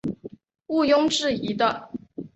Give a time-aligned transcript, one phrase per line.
[0.65, 1.91] 无庸置疑的